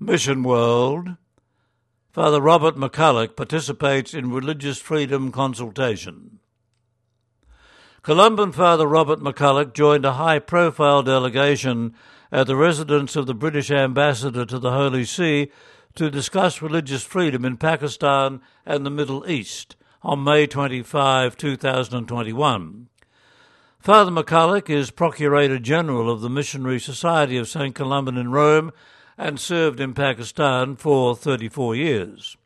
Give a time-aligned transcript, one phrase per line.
[0.00, 1.16] Mission World,
[2.12, 6.38] Father Robert McCulloch participates in religious freedom consultation.
[8.02, 11.94] Columban Father Robert McCulloch joined a high profile delegation
[12.30, 15.50] at the residence of the British ambassador to the Holy See
[15.96, 22.88] to discuss religious freedom in Pakistan and the Middle East on May 25, 2021.
[23.80, 27.74] Father McCulloch is Procurator General of the Missionary Society of St.
[27.74, 28.70] Columban in Rome
[29.18, 32.36] and served in Pakistan for 34 years.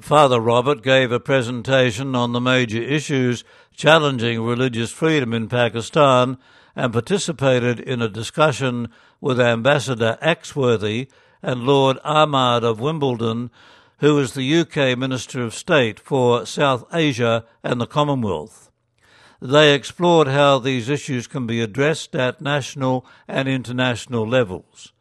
[0.00, 3.42] Father Robert gave a presentation on the major issues
[3.74, 6.38] challenging religious freedom in Pakistan
[6.76, 8.88] and participated in a discussion
[9.20, 11.08] with Ambassador Axworthy
[11.42, 13.50] and Lord Ahmad of Wimbledon,
[13.98, 18.70] who is the UK Minister of State for South Asia and the Commonwealth.
[19.42, 24.92] They explored how these issues can be addressed at national and international levels.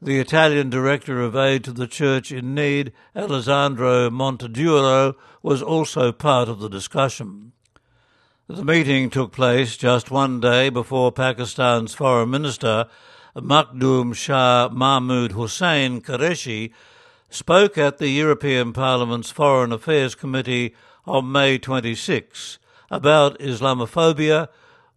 [0.00, 6.48] The Italian Director of Aid to the Church in Need, Alessandro Monteduro, was also part
[6.48, 7.50] of the discussion.
[8.46, 12.86] The meeting took place just one day before Pakistan's Foreign Minister,
[13.34, 16.70] Makhdoom Shah Mahmood Hussain Qureshi,
[17.28, 24.48] spoke at the European Parliament's Foreign Affairs Committee on May 26 about Islamophobia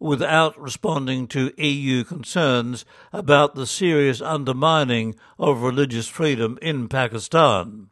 [0.02, 7.88] without responding to EU concerns about the serious undermining of religious freedom in Pakistan.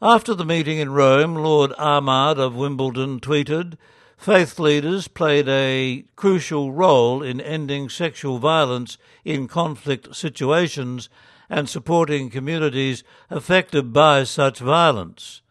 [0.00, 3.76] After the meeting in Rome, Lord Ahmad of Wimbledon tweeted,
[4.16, 11.08] Faith leaders played a crucial role in ending sexual violence in conflict situations
[11.50, 15.42] and supporting communities affected by such violence.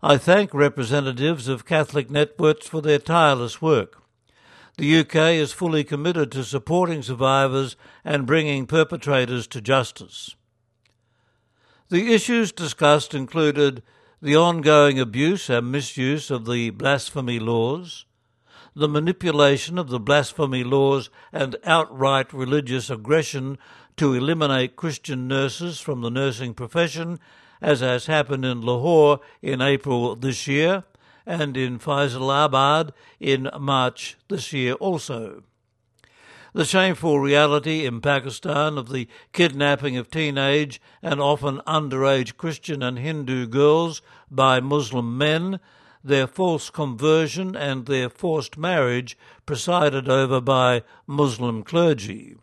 [0.00, 4.01] I thank representatives of Catholic networks for their tireless work.
[4.82, 10.34] The UK is fully committed to supporting survivors and bringing perpetrators to justice.
[11.88, 13.84] The issues discussed included
[14.20, 18.06] the ongoing abuse and misuse of the blasphemy laws,
[18.74, 23.58] the manipulation of the blasphemy laws and outright religious aggression
[23.98, 27.20] to eliminate Christian nurses from the nursing profession,
[27.60, 30.82] as has happened in Lahore in April this year,
[31.26, 32.90] and in Faisalabad
[33.20, 35.42] in March this year also.
[36.54, 42.98] The shameful reality in Pakistan of the kidnapping of teenage and often underage Christian and
[42.98, 45.60] Hindu girls by Muslim men,
[46.04, 49.16] their false conversion and their forced marriage
[49.46, 52.36] presided over by Muslim clergy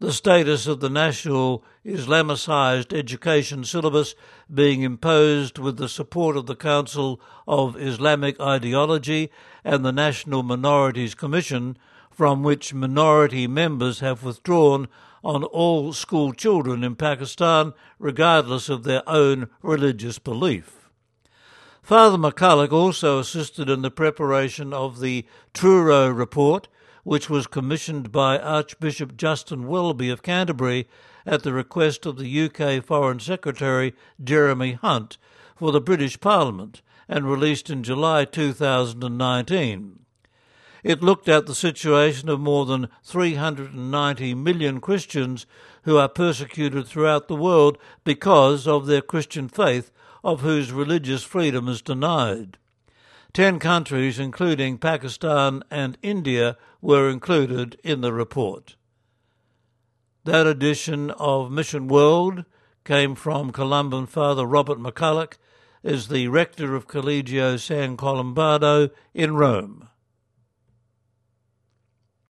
[0.00, 4.14] the status of the national Islamicized education syllabus
[4.52, 9.30] being imposed with the support of the Council of Islamic Ideology
[9.62, 11.76] and the National Minorities Commission,
[12.10, 14.88] from which minority members have withdrawn
[15.22, 20.88] on all school children in Pakistan, regardless of their own religious belief.
[21.82, 26.68] Father McCulloch also assisted in the preparation of the Truro report,
[27.04, 30.88] which was commissioned by Archbishop Justin Welby of Canterbury
[31.26, 35.18] at the request of the UK Foreign Secretary Jeremy Hunt
[35.56, 40.00] for the British Parliament and released in July 2019.
[40.82, 45.44] It looked at the situation of more than 390 million Christians
[45.82, 49.90] who are persecuted throughout the world because of their Christian faith,
[50.22, 52.58] of whose religious freedom is denied.
[53.32, 58.76] Ten countries, including Pakistan and India, were included in the report.
[60.24, 62.44] That edition of Mission World
[62.84, 65.34] came from Columban Father Robert McCulloch,
[65.82, 69.88] is the rector of Collegio San Colombano in Rome.